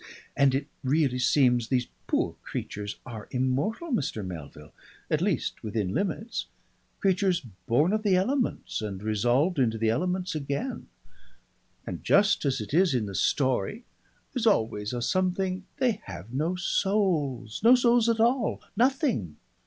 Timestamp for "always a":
14.47-15.03